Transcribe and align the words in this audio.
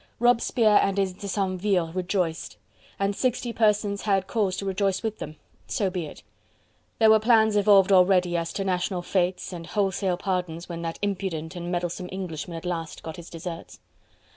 Robespierre 0.19 0.79
and 0.81 0.97
his 0.97 1.13
decemvirs 1.13 1.93
rejoiced, 1.93 2.57
and 2.97 3.15
sixty 3.15 3.53
persons 3.53 4.01
had 4.01 4.25
cause 4.25 4.57
to 4.57 4.65
rejoice 4.65 5.03
with 5.03 5.19
them. 5.19 5.35
So 5.67 5.91
be 5.91 6.07
it! 6.07 6.23
There 6.97 7.11
were 7.11 7.19
plans 7.19 7.55
evolved 7.55 7.91
already 7.91 8.35
as 8.35 8.51
to 8.53 8.63
national 8.63 9.03
fetes 9.03 9.53
and 9.53 9.67
wholesale 9.67 10.17
pardons 10.17 10.67
when 10.67 10.81
that 10.81 10.97
impudent 11.03 11.55
and 11.55 11.71
meddlesome 11.71 12.09
Englishman 12.11 12.57
at 12.57 12.65
last 12.65 13.03
got 13.03 13.17
his 13.17 13.29
deserts. 13.29 13.79